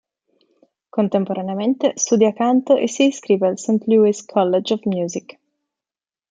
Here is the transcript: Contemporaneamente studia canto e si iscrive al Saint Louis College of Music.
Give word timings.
Contemporaneamente 0.89 1.91
studia 1.95 2.33
canto 2.33 2.75
e 2.75 2.87
si 2.87 3.05
iscrive 3.05 3.49
al 3.49 3.59
Saint 3.59 3.83
Louis 3.85 4.25
College 4.25 4.73
of 4.73 4.83
Music. 4.85 5.39